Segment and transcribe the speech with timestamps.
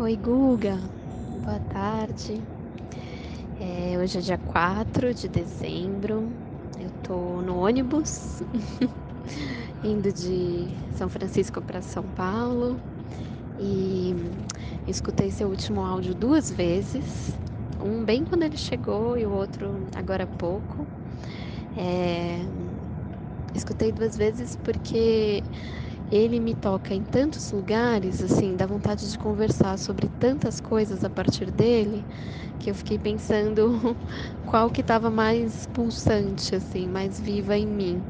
[0.00, 0.78] Oi, Guga.
[1.44, 2.40] Boa tarde.
[3.60, 6.26] É, hoje é dia 4 de dezembro.
[6.80, 8.42] Eu tô no ônibus
[9.84, 12.80] indo de São Francisco para São Paulo
[13.60, 14.14] e
[14.88, 17.34] escutei seu último áudio duas vezes.
[17.78, 20.86] Um bem quando ele chegou e o outro agora há pouco.
[21.76, 22.38] É,
[23.54, 25.42] escutei duas vezes porque
[26.10, 31.10] ele me toca em tantos lugares, assim, dá vontade de conversar sobre tantas coisas a
[31.10, 32.06] partir dele,
[32.58, 33.96] que eu fiquei pensando
[34.44, 38.06] qual que estava mais pulsante, assim, mais viva em mim.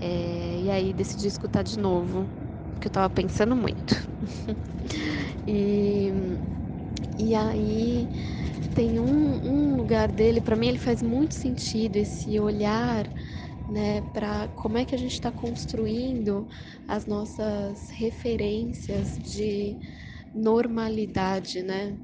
[0.00, 2.30] É, e aí decidi escutar de novo,
[2.74, 3.94] porque eu estava pensando muito.
[5.46, 6.10] e,
[7.18, 8.08] e aí
[8.74, 13.06] tem um, um lugar dele, para mim ele faz muito sentido, esse olhar
[13.68, 16.46] né, para como é que a gente está construindo
[16.86, 19.78] as nossas referências de
[20.34, 21.98] normalidade, né,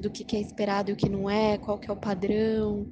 [0.00, 2.88] do que, que é esperado e o que não é, qual que é o padrão.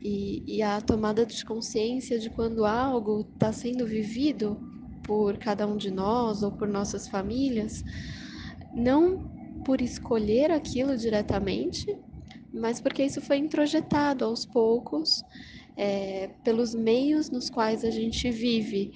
[0.00, 4.60] E, e a tomada de consciência de quando algo está sendo vivido
[5.02, 7.82] por cada um de nós ou por nossas famílias,
[8.74, 9.30] não
[9.64, 11.86] por escolher aquilo diretamente,
[12.52, 15.24] mas porque isso foi introjetado aos poucos
[15.76, 18.92] é, pelos meios nos quais a gente vive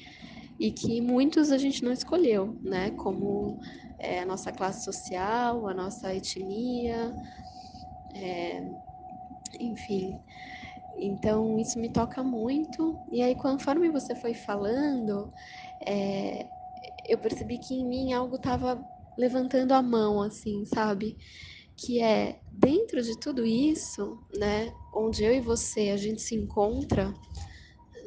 [0.58, 2.90] e que muitos a gente não escolheu, né?
[2.92, 3.58] Como
[3.98, 7.14] é, a nossa classe social, a nossa etnia,
[8.14, 8.64] é,
[9.60, 10.20] enfim.
[10.98, 13.00] Então isso me toca muito.
[13.10, 15.32] E aí, conforme você foi falando,
[15.86, 16.48] é,
[17.06, 18.84] eu percebi que em mim algo estava
[19.16, 21.16] levantando a mão, assim, sabe?
[21.78, 24.74] Que é dentro de tudo isso, né?
[24.92, 27.14] Onde eu e você a gente se encontra,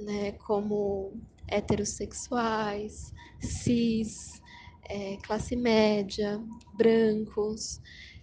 [0.02, 0.34] né?
[0.34, 1.14] Como
[1.48, 4.42] heterossexuais, cis,
[4.90, 7.80] é, classe média, brancos,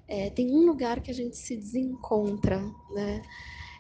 [0.06, 2.60] é, tem um lugar que a gente se desencontra,
[2.91, 3.22] né?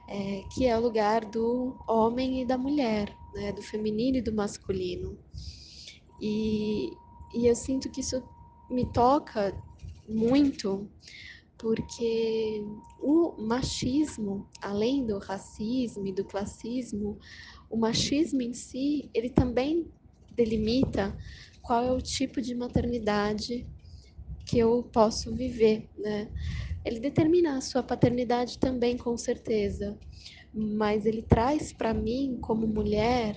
[0.06, 3.52] É, que é o lugar do homem e da mulher, né?
[3.52, 5.18] Do feminino e do masculino.
[6.20, 6.96] E,
[7.32, 8.22] e eu sinto que isso
[8.70, 9.54] me toca
[10.08, 10.90] muito
[11.58, 12.64] porque
[13.00, 17.18] o machismo, além do racismo e do classismo,
[17.68, 19.90] o machismo em si, ele também
[20.30, 21.16] delimita
[21.60, 23.66] qual é o tipo de maternidade
[24.46, 26.32] que eu posso viver, né?
[26.84, 29.98] Ele determina a sua paternidade também, com certeza,
[30.54, 33.36] mas ele traz para mim, como mulher,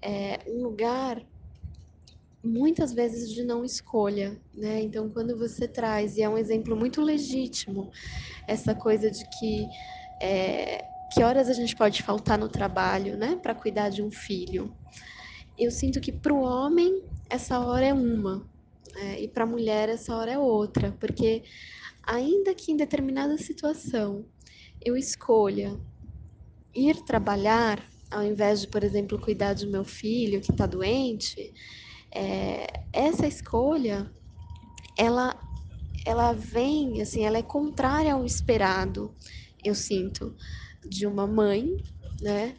[0.00, 1.24] é, um lugar
[2.42, 4.82] muitas vezes de não escolha, né?
[4.82, 7.90] Então, quando você traz, e é um exemplo muito legítimo,
[8.46, 9.68] essa coisa de que
[10.20, 14.74] é, que horas a gente pode faltar no trabalho, né, para cuidar de um filho.
[15.58, 18.46] Eu sinto que para o homem essa hora é uma,
[18.94, 19.20] né?
[19.20, 21.42] e para a mulher essa hora é outra, porque
[22.02, 24.24] ainda que em determinada situação
[24.80, 25.78] eu escolha
[26.74, 31.52] ir trabalhar ao invés de, por exemplo, cuidar do meu filho que está doente,
[32.14, 34.10] é, essa escolha
[34.96, 35.38] ela
[36.04, 39.14] ela vem assim ela é contrária ao esperado
[39.64, 40.36] eu sinto
[40.88, 41.76] de uma mãe
[42.20, 42.56] né?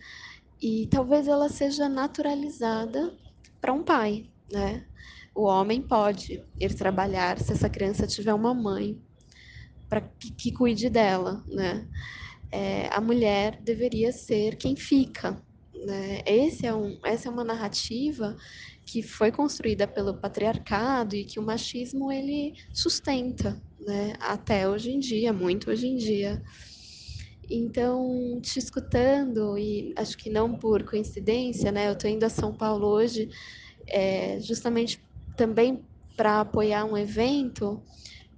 [0.61, 3.17] E talvez ela seja naturalizada
[3.61, 4.85] para um pai né?
[5.35, 9.01] O homem pode ir trabalhar se essa criança tiver uma mãe
[9.89, 11.87] para que, que, cuide dela né?
[12.51, 15.43] É, a mulher deveria ser quem fica
[15.85, 16.21] né?
[16.25, 18.35] Esse é um, essa é uma narrativa
[18.85, 24.13] que foi construída pelo patriarcado e que o machismo ele sustenta, né?
[24.19, 26.41] Até hoje em dia, muito hoje em dia.
[27.49, 31.87] Então, te escutando e acho que não por coincidência, né?
[31.87, 33.29] Eu estou indo a São Paulo hoje,
[33.87, 35.03] é, justamente
[35.37, 35.83] também
[36.15, 37.83] para apoiar um evento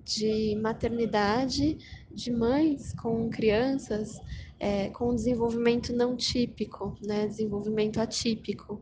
[0.03, 1.77] de maternidade
[2.15, 4.19] de mães com crianças
[4.59, 7.27] é, com desenvolvimento não típico, né?
[7.27, 8.81] Desenvolvimento atípico.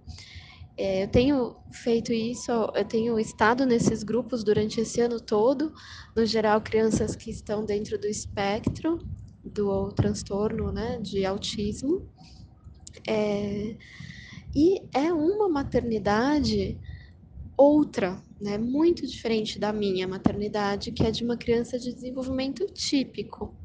[0.78, 5.74] É, eu tenho feito isso, eu tenho estado nesses grupos durante esse ano todo,
[6.16, 9.00] no geral, crianças que estão dentro do espectro
[9.44, 12.08] do transtorno né, de autismo.
[13.08, 13.76] É,
[14.56, 16.80] e é uma maternidade
[17.58, 23.58] outra, né, muito diferente da minha maternidade, que é de uma criança de desenvolvimento típico.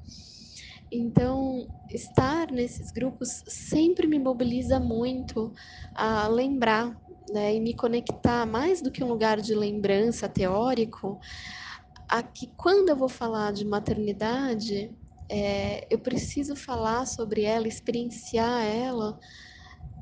[0.90, 5.52] Então, estar nesses grupos sempre me mobiliza muito
[5.94, 6.96] a lembrar
[7.30, 11.18] né, e me conectar mais do que um lugar de lembrança teórico,
[12.08, 14.96] a que quando eu vou falar de maternidade,
[15.28, 19.18] é, eu preciso falar sobre ela, experienciar ela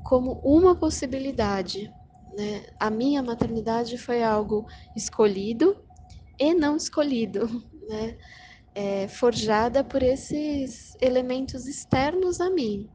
[0.03, 1.93] como uma possibilidade.
[2.37, 2.67] Né?
[2.79, 5.83] A minha maternidade foi algo escolhido
[6.39, 7.47] e não escolhido.
[7.89, 8.15] né?
[8.75, 12.87] É, forjada por esses elementos externos a mim.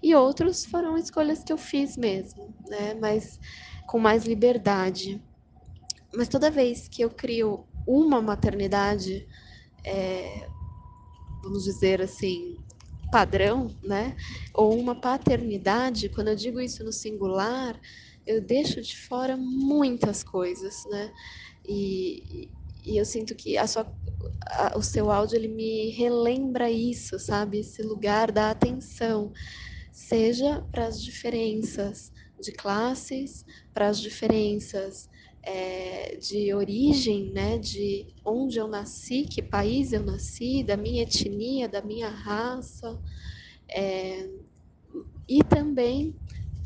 [0.00, 2.94] E outros foram escolhas que eu fiz mesmo, né?
[2.94, 3.40] Mas
[3.88, 5.20] com mais liberdade.
[6.14, 9.26] Mas toda vez que eu crio uma maternidade,
[9.84, 10.48] é,
[11.42, 12.56] vamos dizer assim,
[13.10, 14.16] padrão, né?
[14.54, 17.78] Ou uma paternidade, quando eu digo isso no singular,
[18.26, 21.12] eu deixo de fora muitas coisas, né?
[21.66, 22.50] E,
[22.84, 23.92] e eu sinto que a sua,
[24.46, 27.60] a, o seu áudio ele me relembra isso, sabe?
[27.60, 29.32] Esse lugar da atenção,
[29.92, 35.08] seja para as diferenças de classes, para as diferenças
[35.42, 41.68] é, de origem, né, de onde eu nasci, que país eu nasci, da minha etnia,
[41.68, 43.00] da minha raça,
[43.70, 44.28] é,
[45.28, 46.14] e também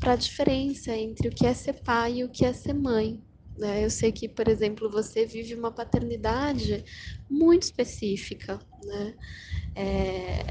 [0.04, 3.24] para a diferença entre o que é ser pai e o que é ser mãe.
[3.56, 3.82] Né?
[3.82, 6.84] Eu sei que, por exemplo, você vive uma paternidade
[7.28, 9.14] muito específica, né?
[9.74, 10.44] É,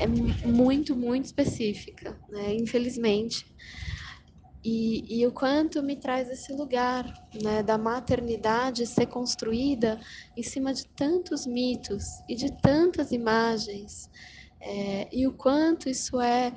[0.00, 2.52] é muito, muito específica, né?
[2.54, 3.46] Infelizmente,
[4.64, 7.04] e, e, o quanto me traz esse lugar
[7.40, 10.00] né, da maternidade ser construída
[10.36, 14.10] em cima de tantos mitos e de tantas imagens,
[14.58, 16.52] é, e o quanto isso é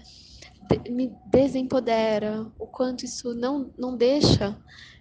[0.90, 4.58] me desempodera, o quanto isso não, não deixa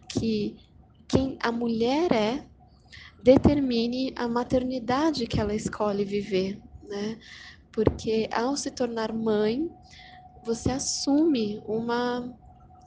[0.09, 0.57] que
[1.09, 2.47] quem a mulher é
[3.23, 7.19] determine a maternidade que ela escolhe viver, né?
[7.73, 9.69] Porque ao se tornar mãe,
[10.43, 12.33] você assume uma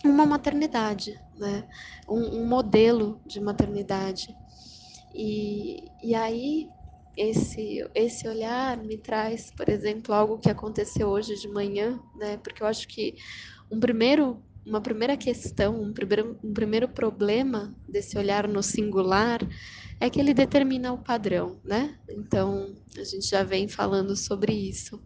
[0.05, 1.67] uma maternidade, né?
[2.07, 4.37] um, um modelo de maternidade.
[5.13, 6.71] E, e aí,
[7.15, 12.38] esse, esse olhar me traz, por exemplo, algo que aconteceu hoje de manhã, né?
[12.38, 13.15] porque eu acho que
[13.71, 19.39] um primeiro, uma primeira questão, um primeiro, um primeiro problema desse olhar no singular
[20.00, 22.00] é que ele determina o padrão, né?
[22.09, 25.03] Então, a gente já vem falando sobre isso.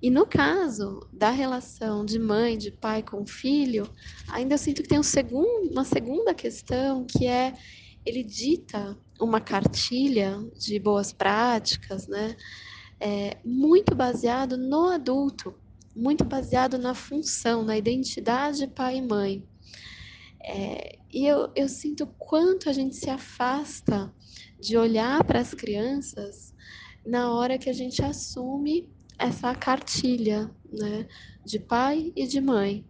[0.00, 3.90] E no caso da relação de mãe, de pai com filho,
[4.28, 7.54] ainda eu sinto que tem um segundo, uma segunda questão que é
[8.04, 12.36] ele dita uma cartilha de boas práticas, né?
[13.00, 15.54] É, muito baseado no adulto,
[15.94, 19.44] muito baseado na função, na identidade pai e mãe.
[20.42, 24.12] É, e eu, eu sinto quanto a gente se afasta
[24.60, 26.54] de olhar para as crianças
[27.06, 28.88] na hora que a gente assume
[29.18, 31.06] essa cartilha né,
[31.44, 32.84] de pai e de mãe,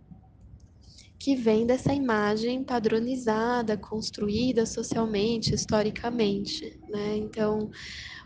[1.25, 6.79] que vem dessa imagem padronizada, construída socialmente, historicamente.
[6.87, 7.17] Né?
[7.17, 7.71] Então,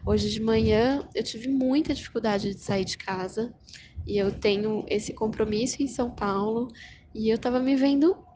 [0.04, 3.54] hoje de manhã eu tive muita dificuldade de sair de casa
[4.04, 6.72] e eu tenho esse compromisso em São Paulo
[7.14, 8.26] e eu estava me vendo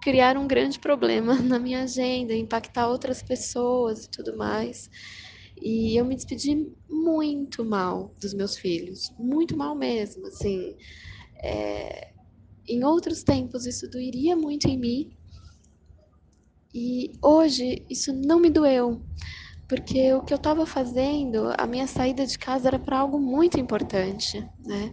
[0.00, 4.88] criar um grande problema na minha agenda, impactar outras pessoas e tudo mais.
[5.60, 10.74] E eu me despedi muito mal dos meus filhos, muito mal mesmo, assim.
[11.44, 12.14] É,
[12.68, 15.10] em outros tempos isso doeria muito em mim
[16.74, 19.02] e hoje isso não me doeu,
[19.68, 23.58] porque o que eu estava fazendo, a minha saída de casa era para algo muito
[23.58, 24.92] importante, né?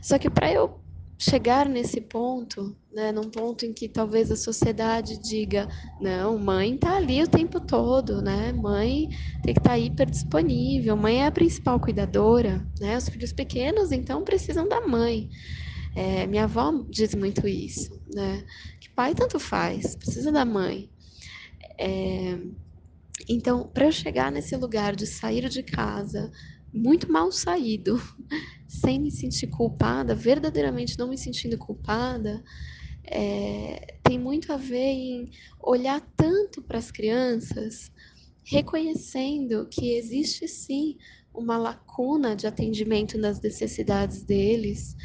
[0.00, 0.80] Só que para eu
[1.18, 5.68] chegar nesse ponto, né, num ponto em que talvez a sociedade diga,
[6.00, 8.52] não, mãe tá ali o tempo todo, né?
[8.52, 9.08] Mãe
[9.42, 12.96] tem que estar tá hiper disponível, mãe é a principal cuidadora, né?
[12.96, 15.28] Os filhos pequenos então precisam da mãe.
[15.94, 18.44] É, minha avó diz muito isso, né?
[18.80, 20.90] Que pai tanto faz, precisa da mãe.
[21.78, 22.38] É,
[23.28, 26.30] então, para eu chegar nesse lugar de sair de casa
[26.72, 27.96] muito mal saído,
[28.68, 32.42] sem me sentir culpada, verdadeiramente não me sentindo culpada,
[33.04, 35.30] é, tem muito a ver em
[35.60, 37.90] olhar tanto para as crianças,
[38.44, 40.96] reconhecendo que existe sim
[41.32, 44.96] uma lacuna de atendimento nas necessidades deles,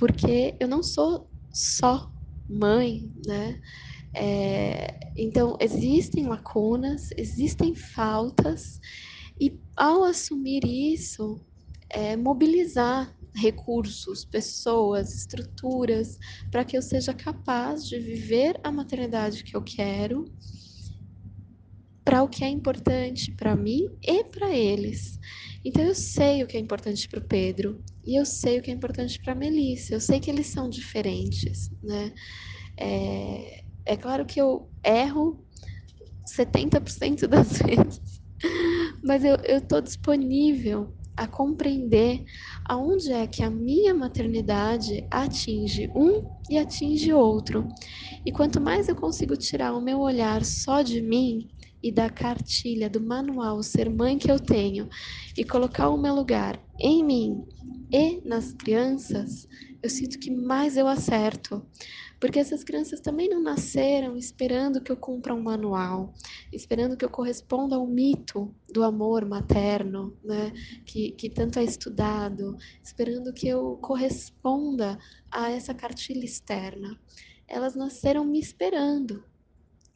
[0.00, 2.10] porque eu não sou só
[2.48, 3.60] mãe, né?
[4.14, 8.80] É, então, existem lacunas, existem faltas,
[9.38, 11.38] e ao assumir isso,
[11.90, 16.18] é, mobilizar recursos, pessoas, estruturas,
[16.50, 20.24] para que eu seja capaz de viver a maternidade que eu quero,
[22.02, 25.20] para o que é importante para mim e para eles.
[25.62, 28.70] Então eu sei o que é importante para o Pedro e eu sei o que
[28.70, 29.94] é importante para Melissa.
[29.94, 32.12] Eu sei que eles são diferentes, né?
[32.78, 35.44] É, é claro que eu erro
[36.26, 38.20] 70% das vezes
[39.02, 42.24] mas eu estou disponível a compreender
[42.64, 47.68] aonde é que a minha maternidade atinge um e atinge outro.
[48.24, 51.50] E quanto mais eu consigo tirar o meu olhar só de mim
[51.82, 54.88] e da cartilha, do manual Ser Mãe que eu tenho
[55.36, 57.44] e colocar o meu lugar em mim
[57.92, 59.48] e nas crianças,
[59.82, 61.66] eu sinto que mais eu acerto.
[62.20, 66.12] Porque essas crianças também não nasceram esperando que eu cumpra um manual,
[66.52, 70.52] esperando que eu corresponda ao mito do amor materno, né?
[70.84, 74.98] que, que tanto é estudado, esperando que eu corresponda
[75.30, 77.00] a essa cartilha externa.
[77.48, 79.24] Elas nasceram me esperando.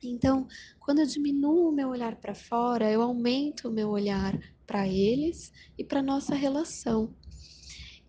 [0.02, 0.46] Então,
[0.78, 5.52] quando eu diminuo o meu olhar para fora, eu aumento o meu olhar para eles
[5.78, 7.14] e para nossa relação.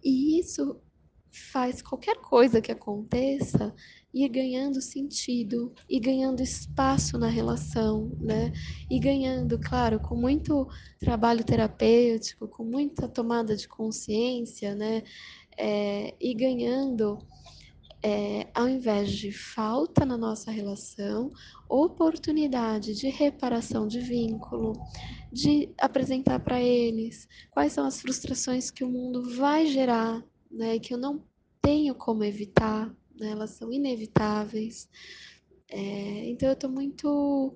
[0.04, 0.80] E isso
[1.51, 3.74] faz qualquer coisa que aconteça
[4.13, 8.51] ir ganhando sentido e ganhando espaço na relação, né?
[8.89, 10.68] E ganhando, claro, com muito
[11.00, 15.04] trabalho terapêutico, com muita tomada de consciência, né?
[15.58, 17.18] É, e ganhando
[18.06, 21.34] é, ao invés de falta na nossa relação,
[21.68, 24.74] oportunidade de reparação de vínculo,
[25.34, 30.94] de apresentar para eles quais são as frustrações que o mundo vai gerar, né, que
[30.94, 31.26] eu não
[31.60, 34.88] tenho como evitar, né, elas são inevitáveis.
[35.68, 37.56] É, então eu estou muito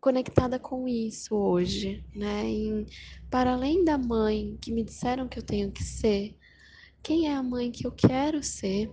[0.00, 2.44] conectada com isso hoje, né?
[2.46, 2.86] Em,
[3.28, 6.38] para além da mãe que me disseram que eu tenho que ser,
[7.02, 8.92] quem é a mãe que eu quero ser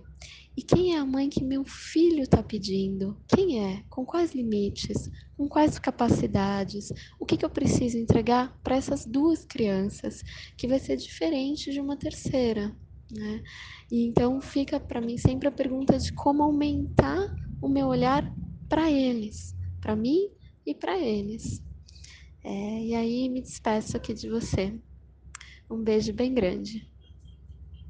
[0.56, 3.20] e quem é a mãe que meu filho está pedindo?
[3.28, 3.84] Quem é?
[3.90, 5.10] Com quais limites?
[5.36, 6.90] Com quais capacidades?
[7.20, 10.22] O que, que eu preciso entregar para essas duas crianças?
[10.56, 12.74] Que vai ser diferente de uma terceira.
[13.10, 13.42] Né?
[13.92, 18.34] E então fica para mim sempre a pergunta de como aumentar o meu olhar
[18.66, 20.30] para eles, para mim
[20.64, 21.62] e para eles.
[22.42, 24.74] É, e aí me despeço aqui de você.
[25.70, 26.88] Um beijo bem grande.